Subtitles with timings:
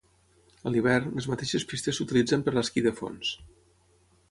[0.69, 3.37] A l'hivern, les mateixes pistes s'utilitzen per l'esquí de fons.